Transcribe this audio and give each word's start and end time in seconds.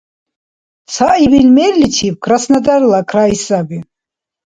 Цаибил 0.93 1.47
мерличиб 1.57 2.13
Краснодарла 2.25 2.99
край 3.11 3.31
саби. 3.45 3.79